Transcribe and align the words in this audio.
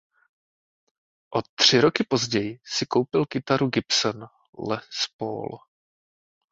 O 1.29 1.41
tři 1.55 1.81
roky 1.81 2.03
později 2.03 2.59
si 2.65 2.85
koupil 2.85 3.25
kytaru 3.25 3.67
Gibson 3.67 4.23
Les 4.69 4.89
Paul. 5.17 5.59